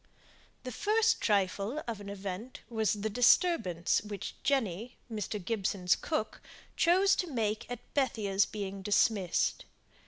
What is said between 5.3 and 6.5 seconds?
Gibson's cook)